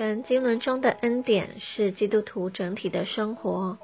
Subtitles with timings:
[0.00, 3.76] 神经纶中的恩典是基督徒整体的生活。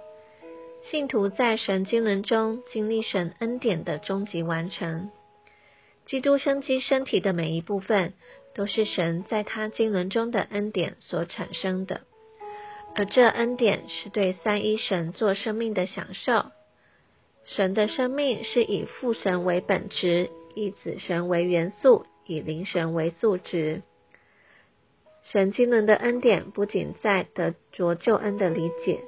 [0.91, 5.11] 信徒在神经纶中经历神恩典的终极完成。
[6.07, 8.15] 基督生机身体的每一部分，
[8.55, 12.01] 都是神在他经纶中的恩典所产生的。
[12.95, 16.47] 而这恩典是对三一神做生命的享受。
[17.45, 23.83] 神的生命是以父神为本质，以子神为元素，以灵神为素质。
[25.33, 29.01] 神经纶的恩典不仅在得着救恩的理解，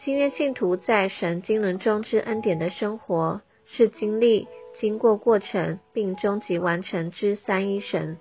[0.00, 4.46] 新约信徒在神经纶中之恩典的生活，是经历、
[4.78, 8.18] 经过过程并终极完成之三一神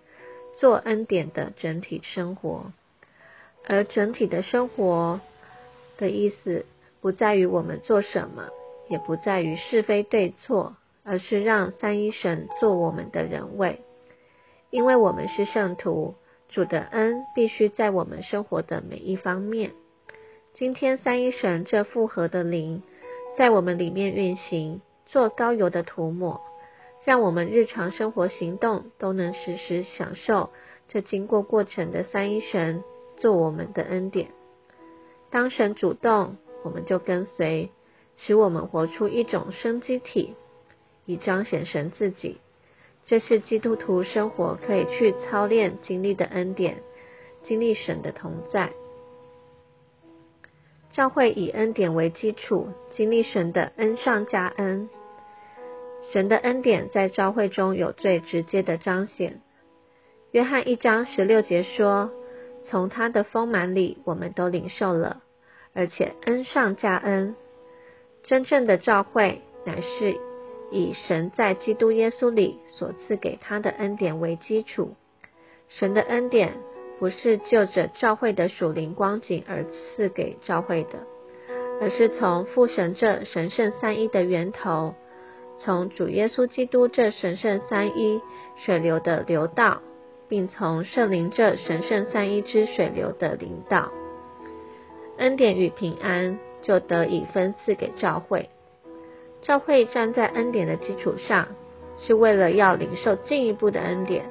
[0.57, 2.71] 做恩典的整体生活。
[3.67, 5.19] 而整体的生活
[5.97, 6.65] 的意思，
[7.01, 8.47] 不在于我们做什么，
[8.87, 13.81] 也不在于是非对错，而是让三一神做我们的人位，
[14.69, 16.15] 因为我们是圣徒。
[16.49, 19.71] 主的恩必须在我们生活的每一方面。
[20.53, 22.81] 今天三一神这复合的灵
[23.37, 26.41] 在我们里面运行，做高油的涂抹，
[27.03, 30.51] 让我们日常生活行动都能时时享受
[30.87, 32.83] 这经过过程的三一神
[33.17, 34.29] 做我们的恩典。
[35.29, 37.71] 当神主动，我们就跟随，
[38.15, 40.35] 使我们活出一种生机体，
[41.05, 42.39] 以彰显神自己。
[43.07, 46.81] 这是基督徒生活可以去操练经历的恩典，
[47.43, 48.71] 经历神的同在。
[50.91, 54.89] 教会以恩典为基础，经历神的恩上加恩。
[56.11, 59.41] 神的恩典在教会中有最直接的彰显。
[60.31, 62.11] 约翰一章十六节说
[62.65, 65.21] ：“从他的丰满里，我们都领受了，
[65.73, 67.35] 而且恩上加恩。”
[68.23, 70.34] 真正的教会乃是。
[70.75, 74.93] 以神在基督耶稣里所赐给他的恩典为基础，
[75.69, 76.51] 神的恩典
[76.99, 80.99] 不是就着教会的属灵光景而赐给教会的，
[81.79, 84.95] 而是从父神这神圣三一的源头，
[85.57, 88.19] 从主耶稣基督这神圣三一
[88.57, 89.81] 水流的流道，
[90.27, 93.93] 并从圣灵这神圣三一之水流的灵道，
[95.17, 98.49] 恩典与平安就得以分赐给教会。
[99.45, 101.49] 教会站在恩典的基础上，
[102.01, 104.25] 是为了要领受进一步的恩典。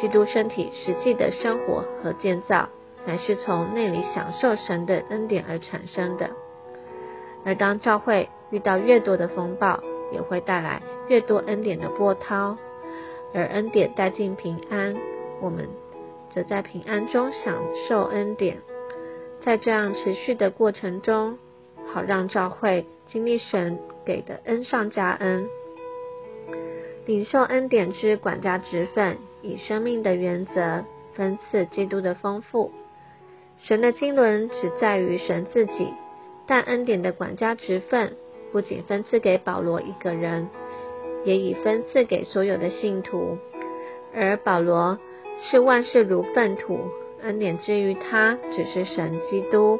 [0.00, 2.70] 基督身体实际的生活和建造，
[3.04, 6.30] 乃是从内里享受神的恩典而产生的。
[7.44, 9.82] 而当教会遇到越多的风暴，
[10.12, 12.56] 也会带来越多恩典的波涛。
[13.34, 14.96] 而恩典带进平安，
[15.42, 15.68] 我们
[16.30, 17.54] 则在平安中享
[17.86, 18.56] 受恩典。
[19.42, 21.36] 在这样持续的过程中，
[21.92, 23.78] 好让教会经历神。
[24.08, 25.46] 给的恩上加恩，
[27.04, 30.82] 领受恩典之管家职分，以生命的原则
[31.12, 32.72] 分赐基督的丰富。
[33.58, 35.92] 神的经纶只在于神自己，
[36.46, 38.16] 但恩典的管家职分
[38.50, 40.48] 不仅分赐给保罗一个人，
[41.26, 43.36] 也已分赐给所有的信徒。
[44.14, 44.98] 而保罗
[45.42, 46.78] 是万事如粪土，
[47.20, 49.78] 恩典之于他只是神基督，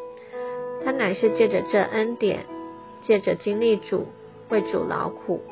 [0.85, 2.45] 他乃是借着这恩典，
[3.07, 4.07] 借着经历主。
[4.51, 5.43] 为主劳苦。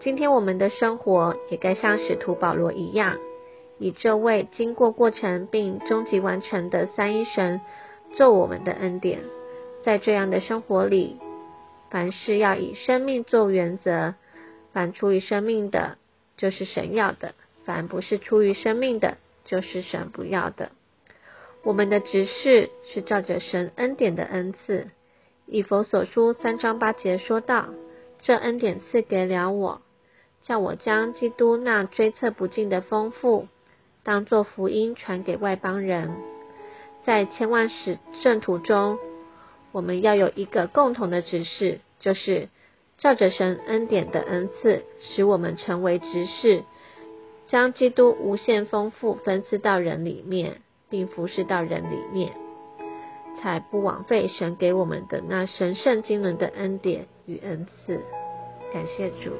[0.00, 3.18] 今天我们的生活也该像使徒保罗一样，
[3.78, 7.60] 以这位经过过程并终极完成的三一神
[8.16, 9.20] 做我们的恩典。
[9.84, 11.18] 在这样的生活里，
[11.90, 14.14] 凡事要以生命做原则。
[14.72, 15.98] 凡出于生命的，
[16.36, 20.70] 就是神要的；凡不是出于生命的，就是神不要的。
[21.62, 24.88] 我们的执事是照着神恩典的恩赐。
[25.46, 27.68] 以佛所书三章八节说道。
[28.22, 29.82] 这恩典赐给了我，
[30.42, 33.48] 叫我将基督那追测不尽的丰富，
[34.04, 36.14] 当作福音传给外邦人。
[37.04, 38.98] 在千万使圣徒中，
[39.72, 42.48] 我们要有一个共同的指示，就是
[42.98, 46.62] 照着神恩典的恩赐，使我们成为执事，
[47.48, 52.32] 将基督无限丰富分赐到人里面，并服侍到人里面，
[53.42, 57.08] 才不枉费神给我们的那神圣经纶的恩典。
[57.26, 58.00] 与恩赐，
[58.72, 59.32] 感谢主。